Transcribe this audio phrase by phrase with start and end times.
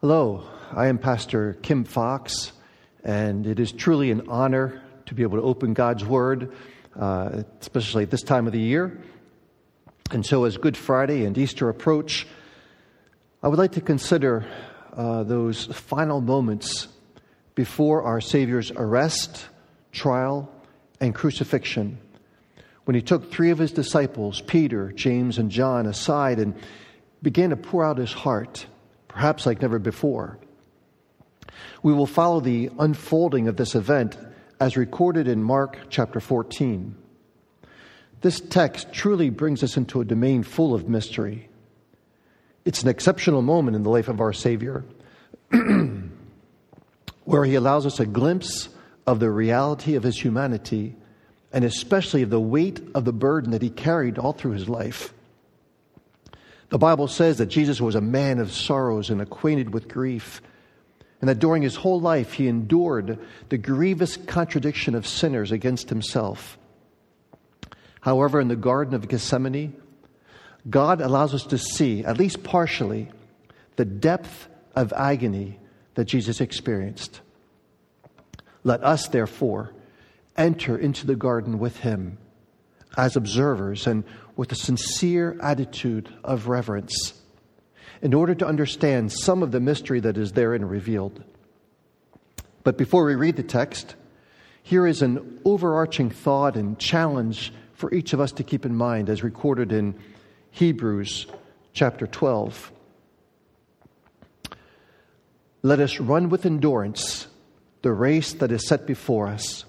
[0.00, 2.52] Hello, I am Pastor Kim Fox,
[3.02, 6.52] and it is truly an honor to be able to open God's Word,
[6.94, 8.96] uh, especially at this time of the year.
[10.12, 12.28] And so, as Good Friday and Easter approach,
[13.42, 14.46] I would like to consider
[14.92, 16.86] uh, those final moments
[17.56, 19.48] before our Savior's arrest,
[19.90, 20.48] trial,
[21.00, 21.98] and crucifixion,
[22.84, 26.54] when he took three of his disciples, Peter, James, and John, aside and
[27.20, 28.64] began to pour out his heart
[29.18, 30.38] perhaps like never before.
[31.82, 34.16] We will follow the unfolding of this event
[34.60, 36.94] as recorded in Mark chapter 14.
[38.20, 41.48] This text truly brings us into a domain full of mystery.
[42.64, 44.84] It's an exceptional moment in the life of our Savior
[47.24, 48.68] where he allows us a glimpse
[49.04, 50.94] of the reality of his humanity
[51.52, 55.12] and especially of the weight of the burden that he carried all through his life.
[56.70, 60.42] The Bible says that Jesus was a man of sorrows and acquainted with grief,
[61.20, 63.18] and that during his whole life he endured
[63.48, 66.58] the grievous contradiction of sinners against himself.
[68.00, 69.74] However, in the Garden of Gethsemane,
[70.68, 73.10] God allows us to see, at least partially,
[73.76, 75.58] the depth of agony
[75.94, 77.20] that Jesus experienced.
[78.62, 79.72] Let us, therefore,
[80.36, 82.18] enter into the garden with him
[82.96, 84.04] as observers and
[84.38, 87.12] with a sincere attitude of reverence
[88.00, 91.24] in order to understand some of the mystery that is therein revealed.
[92.62, 93.96] But before we read the text,
[94.62, 99.10] here is an overarching thought and challenge for each of us to keep in mind
[99.10, 99.96] as recorded in
[100.52, 101.26] Hebrews
[101.72, 102.70] chapter 12.
[105.62, 107.26] Let us run with endurance
[107.82, 109.64] the race that is set before us,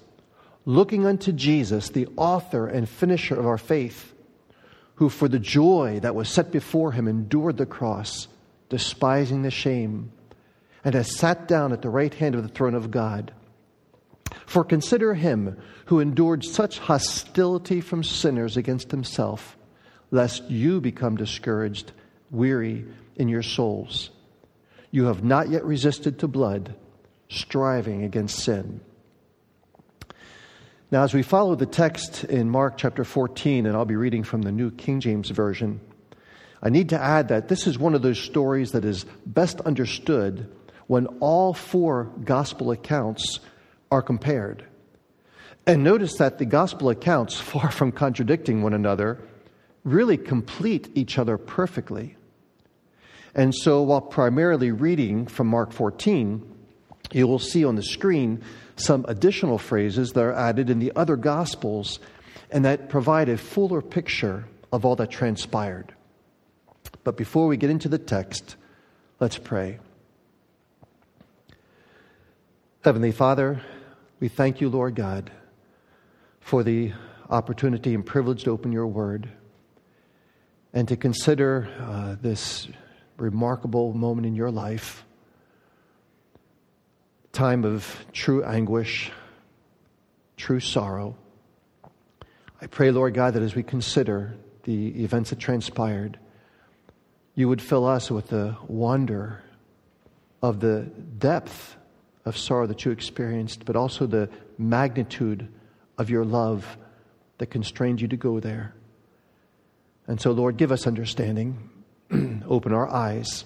[0.66, 4.14] looking unto Jesus, the author and finisher of our faith
[5.00, 8.28] who for the joy that was set before him endured the cross,
[8.68, 10.12] despising the shame,
[10.84, 13.32] and has sat down at the right hand of the throne of God.
[14.46, 19.58] For consider him who endured such hostility from sinners against himself,
[20.12, 21.94] lest you become discouraged,
[22.30, 24.10] weary in your souls.
[24.92, 26.76] You have not yet resisted to blood,
[27.30, 28.82] striving against sin.
[30.92, 34.42] Now, as we follow the text in Mark chapter 14, and I'll be reading from
[34.42, 35.82] the New King James Version,
[36.64, 40.52] I need to add that this is one of those stories that is best understood
[40.88, 43.40] when all four gospel accounts
[43.92, 44.66] are compared.
[45.68, 49.20] And notice that the gospel accounts, far from contradicting one another,
[49.84, 52.16] really complete each other perfectly.
[53.36, 56.59] And so, while primarily reading from Mark 14,
[57.12, 58.44] you will see on the screen
[58.76, 62.00] some additional phrases that are added in the other Gospels
[62.52, 65.94] and that provide a fuller picture of all that transpired.
[67.04, 68.56] But before we get into the text,
[69.20, 69.80] let's pray.
[72.82, 73.62] Heavenly Father,
[74.20, 75.32] we thank you, Lord God,
[76.40, 76.94] for the
[77.30, 79.30] opportunity and privilege to open your word
[80.74, 82.68] and to consider uh, this
[83.18, 85.04] remarkable moment in your life
[87.32, 89.12] time of true anguish,
[90.38, 91.16] true sorrow.
[92.62, 96.20] I pray, Lord God, that as we consider the events that transpired,
[97.36, 99.42] you would fill us with the wonder
[100.42, 101.76] of the depth
[102.26, 105.48] of sorrow that you experienced, but also the magnitude
[105.98, 106.78] of your love
[107.38, 108.74] that constrained you to go there.
[110.08, 111.70] And so, Lord, give us understanding,
[112.48, 113.46] open our eyes,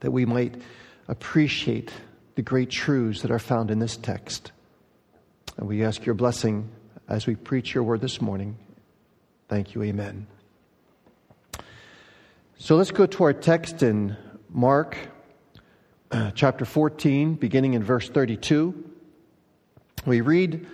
[0.00, 0.54] that we might
[1.08, 1.92] appreciate
[2.36, 4.52] the great truths that are found in this text.
[5.56, 6.70] And we ask your blessing
[7.08, 8.56] as we preach your word this morning.
[9.48, 9.82] Thank you.
[9.82, 10.26] Amen.
[12.58, 14.16] So let's go to our text in
[14.50, 14.96] Mark
[16.10, 18.84] uh, chapter 14, beginning in verse 32.
[20.04, 20.66] We read,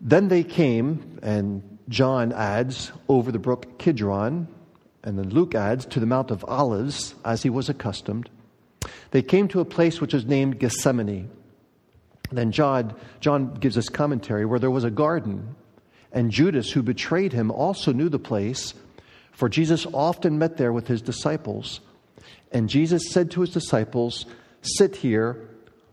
[0.00, 4.48] Then they came, and John adds, over the brook Kidron,
[5.04, 8.30] and then Luke adds, to the Mount of Olives, as he was accustomed.
[9.10, 11.30] They came to a place which is named Gethsemane.
[12.30, 15.54] Then John, John gives us commentary where there was a garden,
[16.12, 18.74] and Judas, who betrayed him, also knew the place,
[19.32, 21.80] for Jesus often met there with his disciples.
[22.52, 24.26] And Jesus said to his disciples,
[24.62, 25.48] Sit here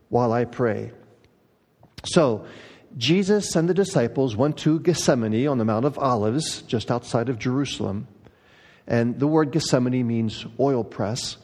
[0.08, 0.92] while I pray.
[2.04, 2.46] So,
[2.96, 7.38] Jesus and the disciples went to Gethsemane on the Mount of Olives, just outside of
[7.38, 8.08] Jerusalem.
[8.86, 11.36] And the word Gethsemane means oil press.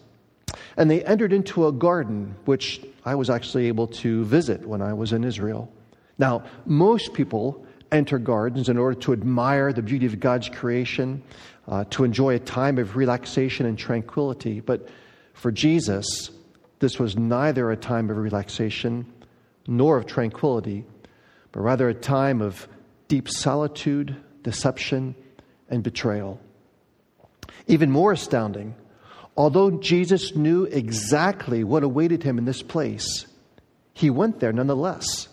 [0.77, 4.93] And they entered into a garden, which I was actually able to visit when I
[4.93, 5.73] was in Israel.
[6.19, 11.23] Now, most people enter gardens in order to admire the beauty of God's creation,
[11.69, 14.61] uh, to enjoy a time of relaxation and tranquility.
[14.61, 14.89] But
[15.35, 16.31] for Jesus,
[16.79, 19.07] this was neither a time of relaxation
[19.67, 20.85] nor of tranquility,
[21.53, 22.67] but rather a time of
[23.09, 25.15] deep solitude, deception,
[25.69, 26.41] and betrayal.
[27.67, 28.75] Even more astounding,
[29.37, 33.27] although Jesus knew exactly what awaited him in this place,
[33.95, 35.29] he went there nonetheless,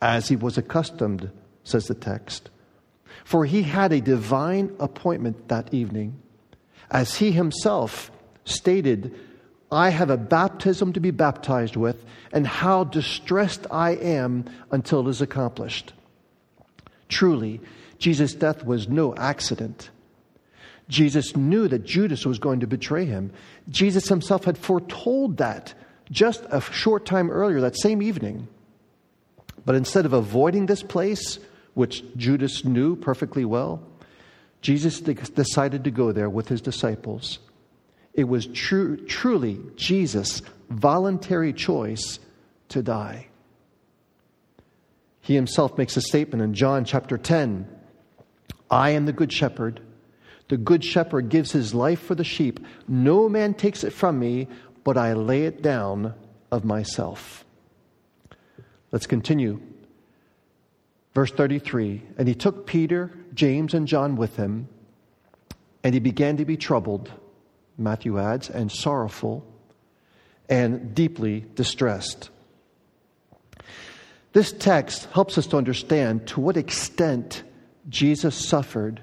[0.00, 1.30] as he was accustomed,
[1.64, 2.50] says the text.
[3.24, 6.20] For he had a divine appointment that evening,
[6.90, 8.10] as he himself
[8.44, 9.14] stated,
[9.70, 15.10] I have a baptism to be baptized with, and how distressed I am until it
[15.10, 15.92] is accomplished.
[17.08, 17.60] Truly,
[17.98, 19.90] Jesus' death was no accident.
[20.92, 23.32] Jesus knew that Judas was going to betray him.
[23.70, 25.72] Jesus himself had foretold that
[26.10, 28.46] just a short time earlier, that same evening.
[29.64, 31.38] But instead of avoiding this place,
[31.72, 33.82] which Judas knew perfectly well,
[34.60, 37.38] Jesus decided to go there with his disciples.
[38.12, 42.18] It was true, truly Jesus' voluntary choice
[42.68, 43.28] to die.
[45.22, 47.66] He himself makes a statement in John chapter 10
[48.70, 49.80] I am the good shepherd.
[50.52, 52.60] The good shepherd gives his life for the sheep.
[52.86, 54.48] No man takes it from me,
[54.84, 56.12] but I lay it down
[56.50, 57.46] of myself.
[58.90, 59.62] Let's continue.
[61.14, 64.68] Verse 33 And he took Peter, James, and John with him,
[65.82, 67.10] and he began to be troubled,
[67.78, 69.46] Matthew adds, and sorrowful,
[70.50, 72.28] and deeply distressed.
[74.34, 77.42] This text helps us to understand to what extent
[77.88, 79.00] Jesus suffered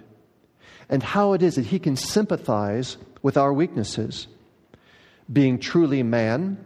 [0.90, 4.28] and how it is that he can sympathize with our weaknesses.
[5.32, 6.64] Being truly man,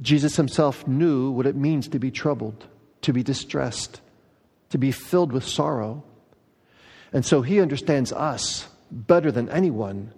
[0.00, 2.66] Jesus himself knew what it means to be troubled,
[3.02, 4.00] to be distressed,
[4.70, 6.04] to be filled with sorrow.
[7.12, 10.12] And so he understands us better than anyone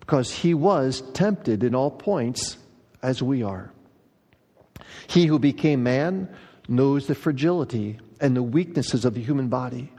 [0.00, 2.56] because he was tempted in all points
[3.02, 3.70] as we are.
[5.06, 6.28] He who became man
[6.68, 9.92] knows the fragility and the weaknesses of the human body.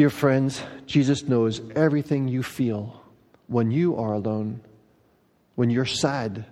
[0.00, 3.04] Dear friends, Jesus knows everything you feel
[3.48, 4.62] when you are alone,
[5.56, 6.46] when you're sad,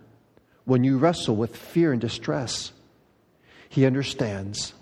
[0.67, 2.73] when you wrestle with fear and distress.
[3.71, 4.75] He understands,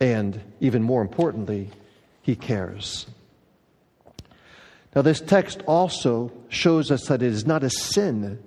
[0.00, 1.70] and even more importantly,
[2.20, 3.06] He cares.
[4.94, 8.38] Now, this text also shows us that it is not a sin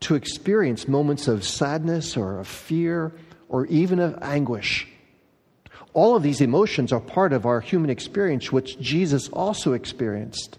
[0.00, 3.14] to experience moments of sadness or of fear
[3.48, 4.86] or even of anguish.
[5.96, 10.58] All of these emotions are part of our human experience, which Jesus also experienced.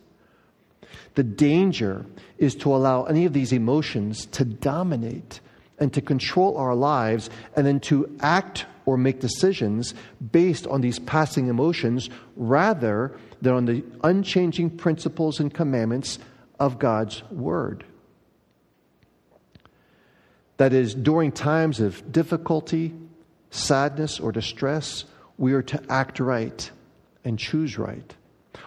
[1.14, 2.08] The danger
[2.40, 5.40] is to allow any of these emotions to dominate
[5.78, 9.94] and to control our lives and then to act or make decisions
[10.32, 16.18] based on these passing emotions rather than on the unchanging principles and commandments
[16.60, 17.84] of God's Word.
[20.58, 22.96] That is, during times of difficulty,
[23.52, 25.06] sadness, or distress,
[25.38, 26.70] we are to act right
[27.24, 28.16] and choose right.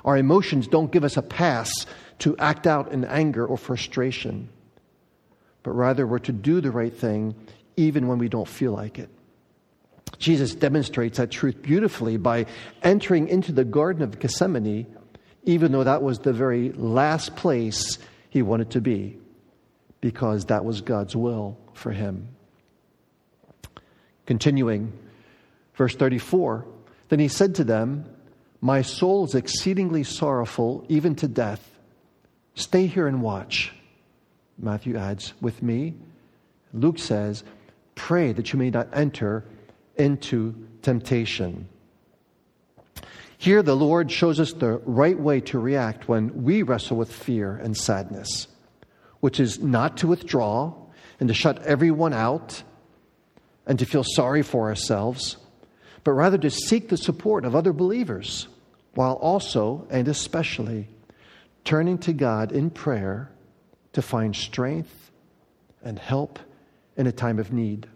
[0.05, 1.71] Our emotions don't give us a pass
[2.21, 4.49] to act out in anger or frustration,
[5.63, 7.35] but rather we're to do the right thing
[7.77, 9.09] even when we don't feel like it.
[10.19, 12.47] Jesus demonstrates that truth beautifully by
[12.83, 14.87] entering into the Garden of Gethsemane,
[15.45, 19.19] even though that was the very last place he wanted to be,
[20.01, 22.29] because that was God's will for him.
[24.27, 24.93] Continuing,
[25.75, 26.67] verse 34
[27.09, 28.05] Then he said to them,
[28.61, 31.79] My soul is exceedingly sorrowful, even to death.
[32.55, 33.73] Stay here and watch.
[34.59, 35.95] Matthew adds, with me.
[36.73, 37.43] Luke says,
[37.95, 39.45] Pray that you may not enter
[39.97, 41.69] into temptation.
[43.41, 47.57] Here, the Lord shows us the right way to react when we wrestle with fear
[47.57, 48.49] and sadness,
[49.21, 50.75] which is not to withdraw
[51.19, 52.63] and to shut everyone out
[53.67, 55.39] and to feel sorry for ourselves,
[56.05, 58.49] but rather to seek the support of other believers
[58.95, 60.89] while also and especially
[61.65, 63.31] turning to God in prayer
[63.93, 65.11] to find strength
[65.83, 66.39] and help
[66.97, 67.87] in a time of need.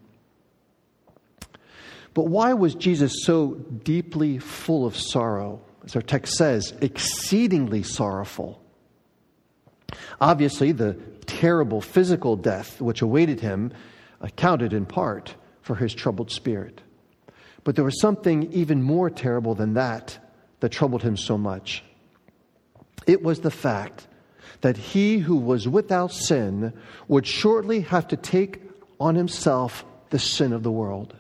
[2.14, 5.61] But why was Jesus so deeply full of sorrow?
[5.84, 8.62] As our text says, exceedingly sorrowful.
[10.20, 10.94] Obviously, the
[11.26, 13.73] terrible physical death which awaited him
[14.20, 16.80] accounted in part for his troubled spirit.
[17.64, 20.18] But there was something even more terrible than that
[20.61, 21.83] that troubled him so much.
[23.06, 24.06] It was the fact
[24.61, 26.73] that he who was without sin
[27.09, 28.62] would shortly have to take
[29.00, 31.14] on himself the sin of the world.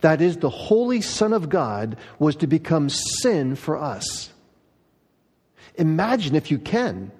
[0.00, 4.32] That is, the Holy Son of God was to become sin for us.
[5.76, 7.10] Imagine, if you can,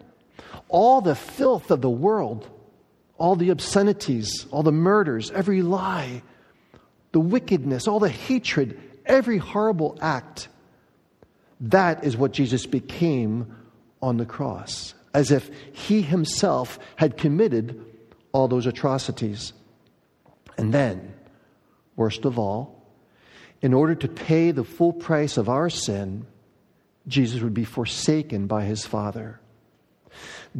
[0.68, 2.49] all the filth of the world,
[3.18, 6.23] all the obscenities, all the murders, every lie,
[7.16, 10.49] the wickedness, all the hatred, every horrible act.
[11.62, 13.56] That is what Jesus became
[14.02, 17.82] on the cross, as if he himself had committed
[18.32, 19.54] all those atrocities.
[20.58, 21.14] And then,
[21.96, 22.87] worst of all,
[23.62, 26.26] in order to pay the full price of our sin,
[27.08, 29.40] Jesus would be forsaken by his Father.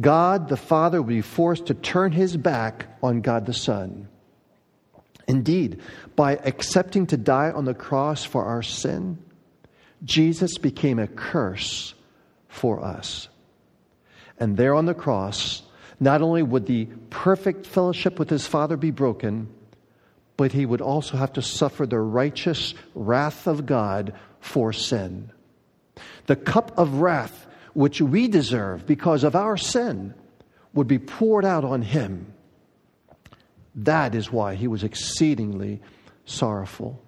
[0.01, 4.07] God the Father would be forced to turn his back on God the Son.
[5.27, 5.81] Indeed,
[6.15, 9.17] by accepting to die on the cross for our sin,
[10.03, 11.93] Jesus became a curse
[12.47, 13.27] for us.
[14.39, 15.63] And there on the cross,
[15.99, 19.49] not only would the perfect fellowship with his Father be broken,
[20.37, 25.31] but he would also have to suffer the righteous wrath of God for sin.
[26.27, 30.13] The cup of wrath which we deserve because of our sin
[30.73, 32.33] would be poured out on him.
[33.77, 35.81] That is why he was exceedingly
[36.25, 37.01] sorrowful.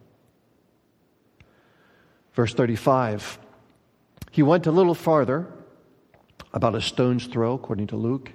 [2.34, 3.40] Verse 35
[4.32, 5.48] He went a little farther,
[6.54, 8.32] about a stone's throw, according to Luke,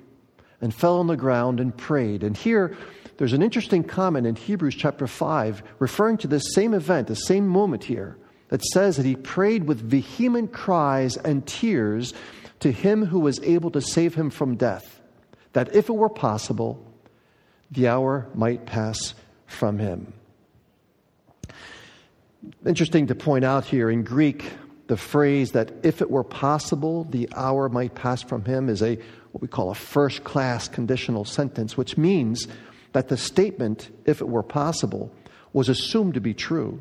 [0.61, 2.23] and fell on the ground and prayed.
[2.25, 2.77] And here,
[3.19, 7.47] there's an interesting comment in Hebrews chapter 5 referring to this same event, the same
[7.47, 8.17] moment here,
[8.49, 12.15] that says that he prayed with vehement cries and tears
[12.61, 15.01] to him who was able to save him from death,
[15.53, 16.84] that if it were possible,
[17.71, 19.15] the hour might pass
[19.47, 20.13] from him.
[22.67, 24.45] Interesting to point out here in Greek,
[24.87, 28.99] the phrase that if it were possible, the hour might pass from him is a
[29.33, 32.47] what we call a first class conditional sentence, which means
[32.93, 35.11] that the statement, if it were possible,
[35.53, 36.81] was assumed to be true.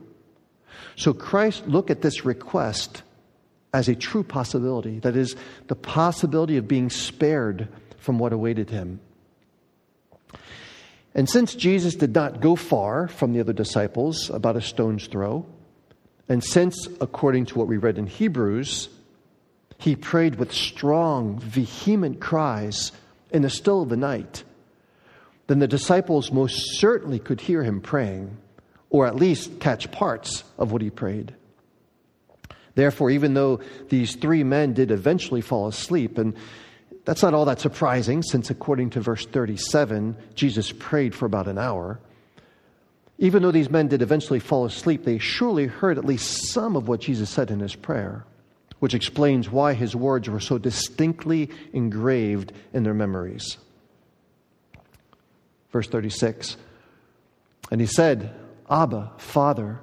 [0.95, 3.01] So Christ looked at this request
[3.73, 5.35] as a true possibility that is,
[5.67, 8.99] the possibility of being spared from what awaited him.
[11.15, 15.45] And since Jesus did not go far from the other disciples, about a stone's throw,
[16.27, 18.89] and since, according to what we read in Hebrews,
[19.77, 22.91] he prayed with strong, vehement cries
[23.31, 24.43] in the still of the night,
[25.47, 28.37] then the disciples most certainly could hear him praying,
[28.89, 31.35] or at least catch parts of what he prayed.
[32.75, 36.35] Therefore, even though these three men did eventually fall asleep, and
[37.05, 41.57] that's not all that surprising, since according to verse 37, Jesus prayed for about an
[41.57, 41.99] hour.
[43.17, 46.87] Even though these men did eventually fall asleep, they surely heard at least some of
[46.87, 48.25] what Jesus said in his prayer,
[48.79, 53.57] which explains why his words were so distinctly engraved in their memories.
[55.71, 56.55] Verse 36
[57.69, 58.33] And he said,
[58.69, 59.79] Abba, Father,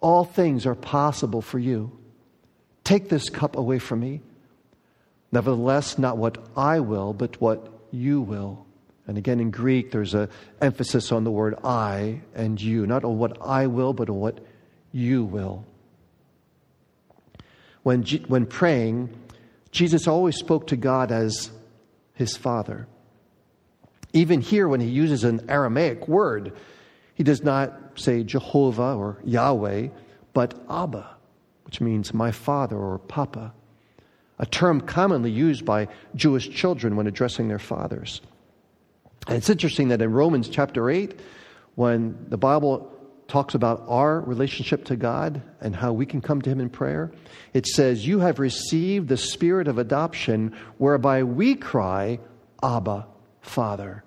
[0.00, 1.96] all things are possible for you.
[2.82, 4.22] Take this cup away from me.
[5.32, 8.66] Nevertheless, not what I will, but what you will.
[9.06, 10.28] And again, in Greek, there's an
[10.60, 14.40] emphasis on the word I and you, not on what I will, but on what
[14.92, 15.64] you will.
[17.82, 19.10] When, when praying,
[19.70, 21.50] Jesus always spoke to God as
[22.14, 22.86] his Father.
[24.12, 26.52] Even here, when he uses an Aramaic word,
[27.14, 29.88] he does not say Jehovah or Yahweh,
[30.32, 31.16] but Abba,
[31.64, 33.52] which means my father or papa
[34.40, 38.22] a term commonly used by Jewish children when addressing their fathers.
[39.28, 41.20] And it's interesting that in Romans chapter 8,
[41.74, 42.90] when the Bible
[43.28, 47.12] talks about our relationship to God and how we can come to Him in prayer,
[47.52, 52.18] it says, You have received the spirit of adoption whereby we cry,
[52.62, 53.06] Abba,
[53.42, 54.02] Father,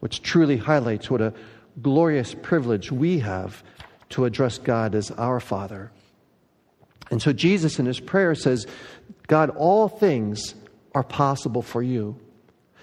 [0.00, 1.34] which truly highlights what a
[1.80, 3.62] glorious privilege we have
[4.10, 5.92] to address God as our Father.
[7.10, 8.66] And so Jesus in his prayer says,
[9.26, 10.54] God, all things
[10.94, 12.18] are possible for you.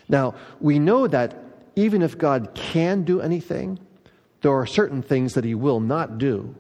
[0.10, 1.38] Now, we know that
[1.76, 3.80] even if God can do anything,
[4.42, 6.56] there are certain things that he will not do.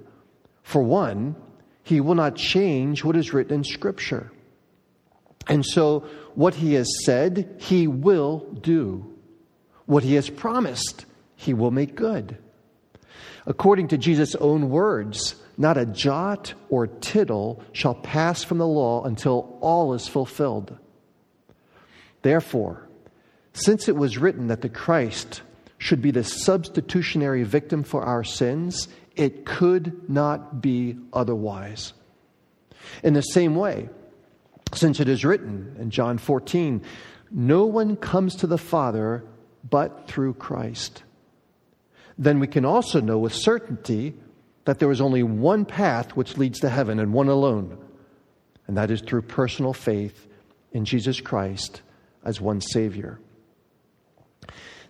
[0.63, 1.36] For one,
[1.84, 4.32] he will not change what is written in Scripture.
[5.48, 9.12] And so, what he has said, he will do.
[9.86, 12.38] What he has promised, he will make good.
[13.46, 19.03] According to Jesus' own words, not a jot or tittle shall pass from the law
[19.03, 20.77] until all is fulfilled.
[22.24, 22.88] Therefore,
[23.53, 25.41] since it was written that the Christ
[25.77, 31.94] should be the substitutionary victim for our sins, it could not be otherwise.
[33.03, 33.89] In the same way,
[34.74, 36.82] since it is written in John 14,
[37.32, 39.24] no one comes to the Father
[39.70, 41.03] but through Christ,
[42.18, 44.15] then we can also know with certainty
[44.72, 47.78] that there is only one path which leads to heaven and one alone,
[48.68, 50.30] and that is through personal faith
[50.72, 51.82] in Jesus Christ
[52.24, 53.20] as one Savior.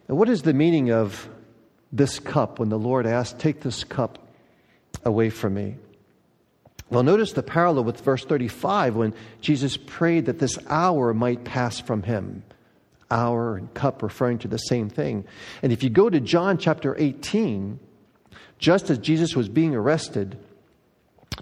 [0.07, 1.27] Now, what is the meaning of
[1.91, 4.19] this cup when the Lord asked, Take this cup
[5.03, 5.77] away from me?
[6.91, 11.79] Well, notice the parallel with verse 35 when Jesus prayed that this hour might pass
[11.79, 12.43] from him.
[13.09, 15.25] Hour and cup referring to the same thing.
[15.63, 17.79] And if you go to John chapter 18,
[18.61, 20.37] just as Jesus was being arrested,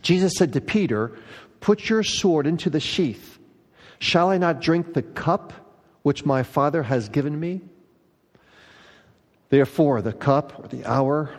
[0.01, 1.11] Jesus said to Peter,
[1.59, 3.37] Put your sword into the sheath.
[3.99, 5.51] Shall I not drink the cup
[6.01, 7.61] which my Father has given me?
[9.49, 11.35] Therefore, the cup or the hour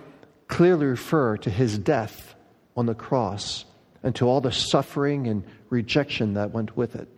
[0.47, 2.35] clearly refer to his death
[2.77, 3.65] on the cross
[4.03, 7.09] and to all the suffering and rejection that went with it.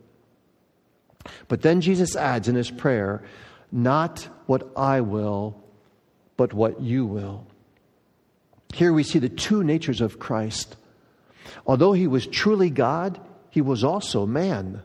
[1.49, 3.23] But then Jesus adds in his prayer,
[3.71, 5.61] Not what I will,
[6.37, 7.45] but what you will.
[8.73, 10.75] Here we see the two natures of Christ.
[11.65, 14.81] Although he was truly God, he was also man.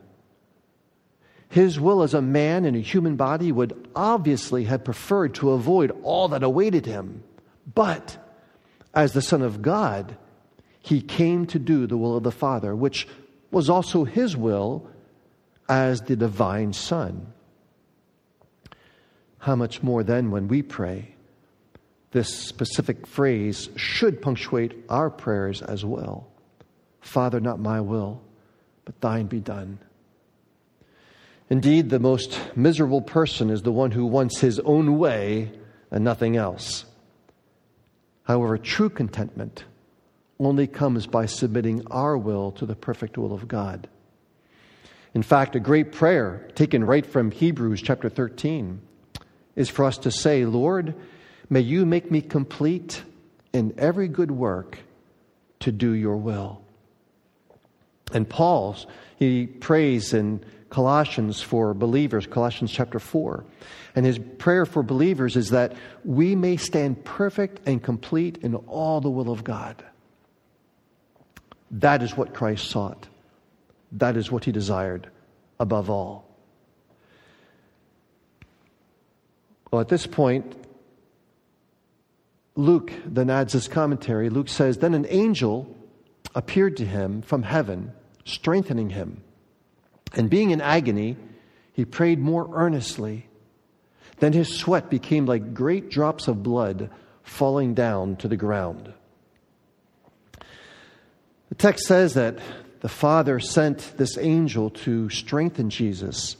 [1.49, 5.91] His will as a man in a human body would obviously have preferred to avoid
[6.03, 7.23] all that awaited him.
[7.73, 8.17] But
[8.93, 10.15] as the Son of God,
[10.79, 13.07] he came to do the will of the Father, which
[13.49, 14.87] was also his will
[15.67, 17.33] as the divine Son.
[19.39, 21.15] How much more then when we pray?
[22.11, 26.27] This specific phrase should punctuate our prayers as well.
[27.01, 28.21] Father, not my will,
[28.85, 29.79] but thine be done.
[31.49, 35.51] Indeed, the most miserable person is the one who wants his own way
[35.91, 36.85] and nothing else.
[38.23, 39.63] However, true contentment
[40.39, 43.87] only comes by submitting our will to the perfect will of God.
[45.13, 48.79] In fact, a great prayer taken right from Hebrews chapter 13
[49.55, 50.93] is for us to say, Lord,
[51.49, 53.03] may you make me complete
[53.53, 54.79] in every good work
[55.61, 56.61] to do your will.
[58.13, 58.87] And Paul's,
[59.17, 63.43] he prays in Colossians for believers, Colossians chapter 4.
[63.95, 69.01] And his prayer for believers is that we may stand perfect and complete in all
[69.01, 69.83] the will of God.
[71.71, 73.07] That is what Christ sought.
[73.93, 75.09] That is what he desired
[75.59, 76.25] above all.
[79.71, 80.55] Well, at this point,
[82.59, 84.29] Luke then adds his commentary.
[84.29, 85.75] Luke says, Then an angel
[86.35, 87.93] appeared to him from heaven,
[88.25, 89.23] strengthening him.
[90.13, 91.15] And being in agony,
[91.71, 93.27] he prayed more earnestly.
[94.19, 96.89] Then his sweat became like great drops of blood
[97.23, 98.91] falling down to the ground.
[101.47, 102.39] The text says that
[102.81, 106.35] the Father sent this angel to strengthen Jesus,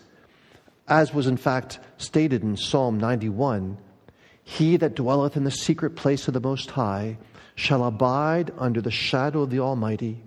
[0.85, 3.77] as was in fact stated in Psalm 91
[4.49, 7.19] He that dwelleth in the secret place of the Most High
[7.53, 10.23] shall abide under the shadow of the Almighty.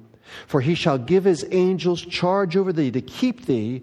[0.47, 3.83] For he shall give his angels charge over thee to keep thee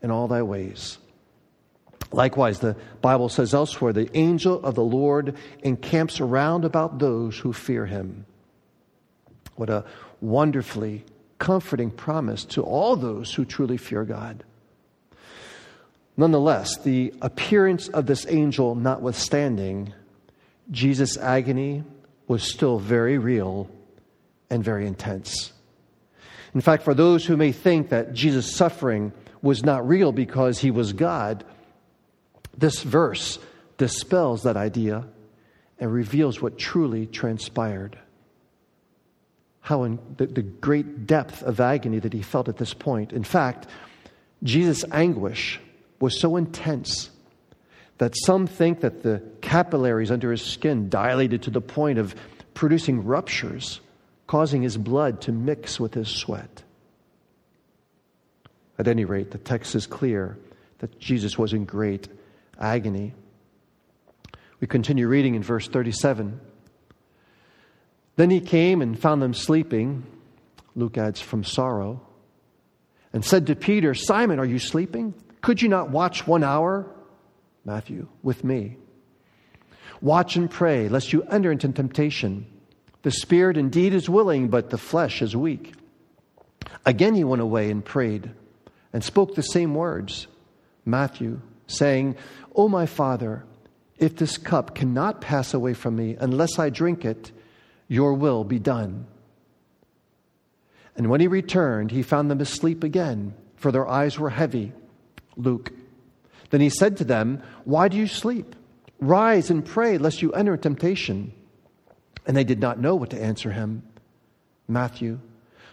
[0.00, 0.98] in all thy ways.
[2.12, 7.52] Likewise, the Bible says elsewhere, the angel of the Lord encamps around about those who
[7.52, 8.24] fear him.
[9.56, 9.84] What a
[10.20, 11.04] wonderfully
[11.40, 14.44] comforting promise to all those who truly fear God.
[16.22, 19.92] Nonetheless, the appearance of this angel notwithstanding,
[20.70, 21.82] Jesus' agony
[22.28, 23.68] was still very real
[24.48, 25.52] and very intense.
[26.54, 30.70] In fact, for those who may think that Jesus' suffering was not real because he
[30.70, 31.42] was God,
[32.56, 33.40] this verse
[33.76, 35.04] dispels that idea
[35.80, 37.98] and reveals what truly transpired
[39.58, 43.12] how in the, the great depth of agony that he felt at this point.
[43.12, 43.66] In fact,
[44.44, 45.58] Jesus' anguish
[46.02, 47.10] was so intense
[47.98, 52.16] that some think that the capillaries under his skin dilated to the point of
[52.54, 53.80] producing ruptures,
[54.26, 56.64] causing his blood to mix with his sweat.
[58.80, 60.36] At any rate, the text is clear
[60.80, 62.08] that Jesus was in great
[62.58, 63.14] agony.
[64.58, 66.40] We continue reading in verse 37.
[68.16, 70.04] Then he came and found them sleeping,
[70.74, 72.00] Luke adds, from sorrow,
[73.12, 75.14] and said to Peter, Simon, are you sleeping?
[75.42, 76.86] Could you not watch one hour?
[77.64, 78.76] Matthew, with me.
[80.00, 82.46] Watch and pray, lest you enter into temptation.
[83.02, 85.74] The spirit indeed is willing, but the flesh is weak.
[86.86, 88.30] Again he went away and prayed
[88.92, 90.26] and spoke the same words,
[90.84, 92.16] Matthew, saying,
[92.54, 93.44] O my Father,
[93.98, 97.30] if this cup cannot pass away from me unless I drink it,
[97.88, 99.06] your will be done.
[100.96, 104.72] And when he returned, he found them asleep again, for their eyes were heavy.
[105.36, 105.72] Luke.
[106.50, 108.54] Then he said to them, Why do you sleep?
[109.00, 111.32] Rise and pray, lest you enter temptation.
[112.26, 113.82] And they did not know what to answer him.
[114.68, 115.18] Matthew.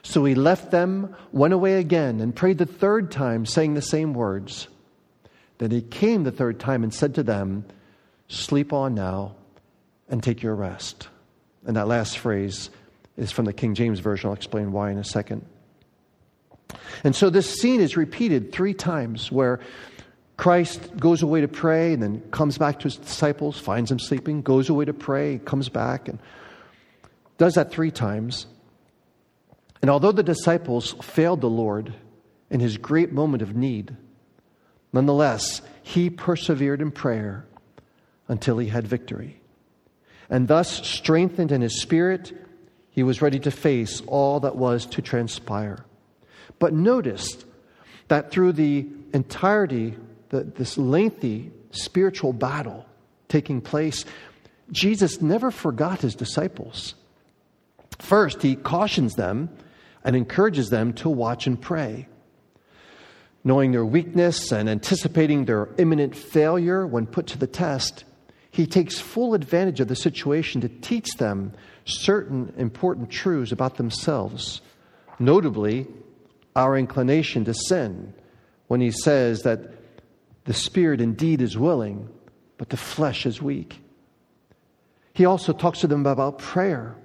[0.02, 4.14] So he left them, went away again, and prayed the third time, saying the same
[4.14, 4.68] words.
[5.58, 7.66] Then he came the third time and said to them,
[8.30, 9.36] sleep on now,
[10.08, 11.10] and take your rest.
[11.66, 12.70] And that last phrase
[13.18, 14.30] is from the King James Version.
[14.30, 15.46] I'll explain why in a second.
[17.04, 19.60] And so this scene is repeated three times where
[20.38, 24.42] Christ goes away to pray and then comes back to his disciples, finds them sleeping,
[24.42, 26.20] goes away to pray, comes back, and
[27.38, 28.48] does that three times.
[29.82, 31.94] And although the disciples failed the Lord
[32.50, 33.96] in his great moment of need,
[34.92, 37.46] nonetheless, he persevered in prayer
[38.28, 39.42] until he had victory.
[40.30, 42.32] And thus, strengthened in his spirit,
[42.92, 45.84] he was ready to face all that was to transpire.
[46.60, 47.44] But notice
[48.10, 49.96] that through the entirety,
[50.30, 52.86] the, this lengthy spiritual battle
[53.28, 54.06] taking place,
[54.72, 56.96] Jesus never forgot his disciples.
[58.00, 59.50] First, he cautions them
[60.04, 62.08] and encourages them to watch and pray.
[63.44, 68.04] Knowing their weakness and anticipating their imminent failure when put to the test,
[68.52, 71.54] he takes full advantage of the situation to teach them
[71.86, 74.62] certain important truths about themselves,
[75.20, 75.88] notably
[76.56, 78.14] our inclination to sin,
[78.68, 79.62] when he says that
[80.46, 82.10] the spirit indeed is willing,
[82.58, 83.82] but the flesh is weak.
[85.14, 86.96] He also talks to them about prayer,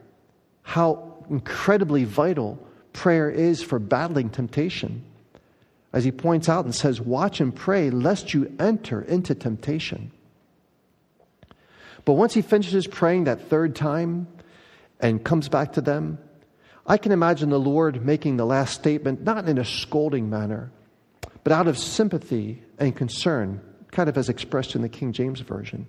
[0.62, 2.58] how incredibly vital
[2.92, 5.04] prayer is for battling temptation.
[5.92, 10.10] As he points out and says, Watch and pray lest you enter into temptation.
[12.04, 14.26] But once he finishes praying that third time
[15.00, 16.18] and comes back to them,
[16.86, 20.70] I can imagine the Lord making the last statement not in a scolding manner,
[21.42, 25.86] but out of sympathy and concern, kind of as expressed in the King James Version.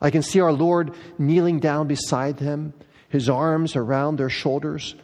[0.00, 2.74] I can see our Lord kneeling down beside them,
[3.08, 4.94] his arms around their shoulders,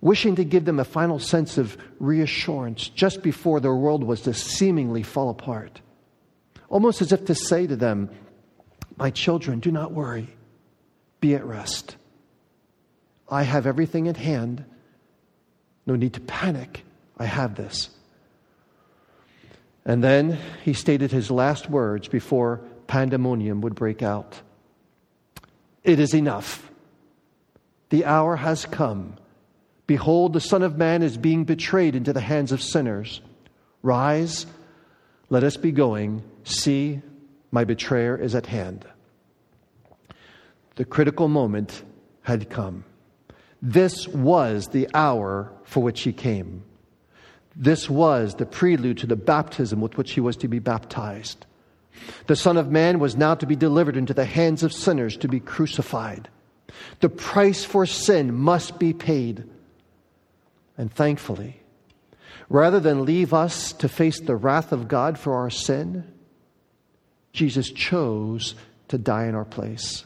[0.00, 4.34] wishing to give them a final sense of reassurance just before their world was to
[4.34, 5.80] seemingly fall apart.
[6.68, 8.10] Almost as if to say to them,
[8.96, 10.28] my children, do not worry.
[11.20, 11.96] Be at rest.
[13.28, 14.64] I have everything at hand.
[15.86, 16.84] No need to panic.
[17.18, 17.90] I have this.
[19.84, 24.40] And then he stated his last words before pandemonium would break out
[25.82, 26.70] It is enough.
[27.90, 29.16] The hour has come.
[29.86, 33.20] Behold, the Son of Man is being betrayed into the hands of sinners.
[33.82, 34.46] Rise,
[35.28, 36.22] let us be going.
[36.44, 37.02] See,
[37.50, 38.86] my betrayer is at hand.
[40.76, 41.82] The critical moment
[42.22, 42.84] had come.
[43.66, 46.62] This was the hour for which he came.
[47.56, 51.46] This was the prelude to the baptism with which he was to be baptized.
[52.26, 55.28] The Son of Man was now to be delivered into the hands of sinners to
[55.28, 56.28] be crucified.
[57.00, 59.44] The price for sin must be paid.
[60.76, 61.62] And thankfully,
[62.50, 66.04] rather than leave us to face the wrath of God for our sin,
[67.32, 68.56] Jesus chose
[68.88, 70.04] to die in our place.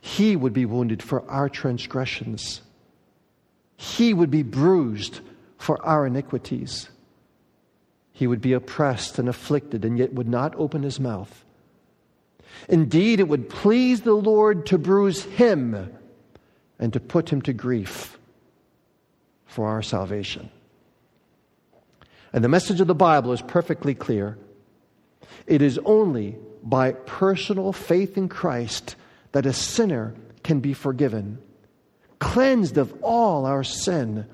[0.00, 2.62] He would be wounded for our transgressions,
[3.76, 5.20] He would be bruised
[5.58, 6.88] for our iniquities.
[8.12, 11.44] He would be oppressed and afflicted, and yet would not open his mouth.
[12.68, 15.96] Indeed, it would please the Lord to bruise him
[16.78, 18.18] and to put him to grief
[19.46, 20.50] for our salvation.
[22.32, 24.36] And the message of the Bible is perfectly clear.
[25.46, 28.96] It is only by personal faith in Christ
[29.32, 31.38] that a sinner can be forgiven,
[32.18, 34.26] cleansed of all our sin,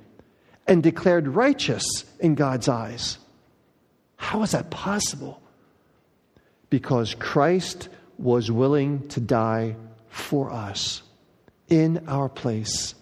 [0.66, 1.85] and declared righteous
[2.20, 3.18] in God's eyes.
[4.16, 5.42] How is that possible?
[6.70, 9.76] Because Christ was willing to die
[10.09, 11.02] for us
[11.68, 12.94] in our place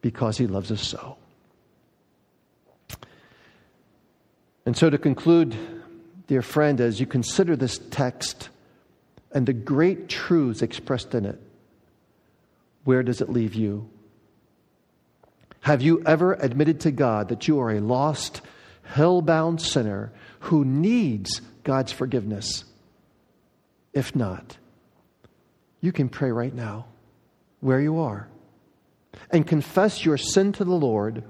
[0.00, 1.16] because he loves us so.
[4.64, 5.56] And so, to conclude
[6.26, 8.48] dear friend, as you consider this text
[9.32, 11.40] and the great truths expressed in it,
[12.84, 13.88] where does it leave you?
[15.60, 18.40] Have you ever admitted to God that you are a lost,
[18.82, 22.64] hell-bound sinner who needs God's forgiveness?
[23.92, 24.56] If not,
[25.80, 26.86] you can pray right now,
[27.60, 28.28] where you are,
[29.30, 31.22] and confess your sin to the Lord,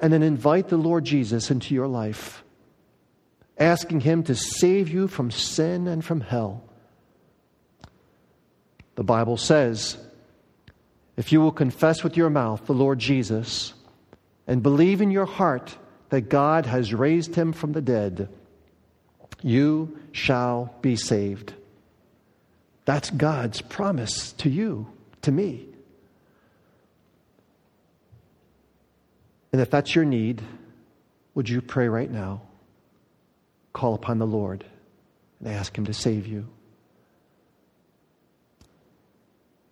[0.00, 2.44] and then invite the Lord Jesus into your life
[3.58, 6.62] asking Him to save you from sin and from hell.
[8.98, 9.96] The Bible says,
[11.16, 13.72] if you will confess with your mouth the Lord Jesus
[14.48, 18.28] and believe in your heart that God has raised him from the dead,
[19.40, 21.54] you shall be saved.
[22.86, 24.88] That's God's promise to you,
[25.22, 25.68] to me.
[29.52, 30.42] And if that's your need,
[31.36, 32.42] would you pray right now?
[33.72, 34.64] call upon the Lord.
[35.38, 36.48] and ask Him to save you.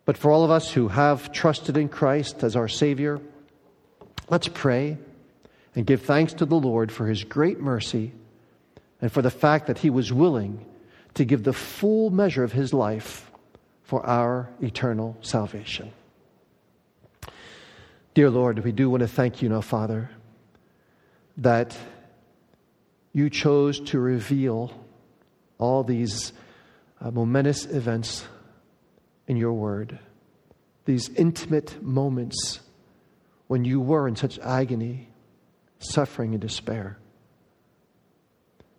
[0.07, 3.21] But for all of us who have trusted in Christ as our Savior,
[4.31, 4.99] let's pray
[5.75, 8.13] and give thanks to the Lord for His great mercy
[9.03, 10.65] and for the fact that He was willing
[11.15, 13.31] to give the full measure of His life
[13.83, 15.93] for our eternal salvation.
[18.15, 20.09] Dear Lord, we do want to thank you now, Father,
[21.39, 21.77] that
[23.13, 24.73] you chose to reveal
[25.59, 26.33] all these
[27.01, 28.25] uh, momentous events
[29.27, 29.99] in your word,
[30.85, 32.61] these intimate moments
[33.49, 35.09] when you were in such agony,
[35.79, 36.99] suffering, and despair,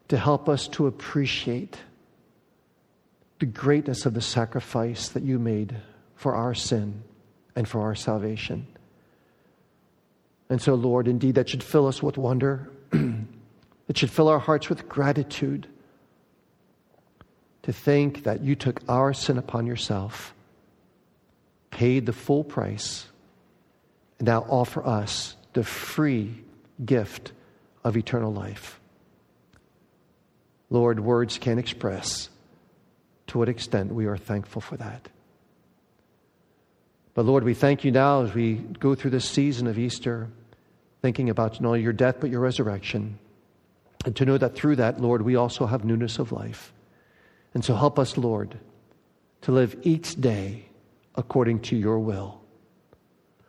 [0.07, 1.77] to help us to appreciate
[3.39, 5.75] the greatness of the sacrifice that you made
[6.15, 7.03] for our sin
[7.55, 8.67] and for our salvation.
[10.49, 12.69] And so, Lord, indeed, that should fill us with wonder.
[12.91, 15.67] it should fill our hearts with gratitude
[17.63, 20.33] to think that you took our sin upon yourself,
[21.71, 23.06] paid the full price,
[24.19, 26.43] and now offer us the free
[26.84, 27.32] gift
[27.84, 28.80] of eternal life.
[30.69, 32.30] Lord, words can't express
[33.27, 35.10] to what extent we are thankful for that.
[37.13, 40.30] But Lord, we thank you now as we go through this season of Easter,
[41.01, 43.17] thinking about not only your death, but your resurrection.
[44.06, 46.71] And to know that through that, Lord, we also have newness of life.
[47.53, 48.60] And so help us, Lord,
[49.41, 50.66] to live each day
[51.17, 52.41] according to your will.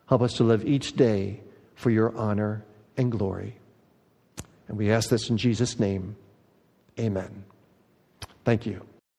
[0.08, 1.40] Help us to live each day
[1.74, 2.64] for your honor
[2.96, 3.56] and glory.
[4.66, 6.16] And we ask this in Jesus' name.
[6.98, 7.44] Amen.
[8.44, 8.97] Thank you.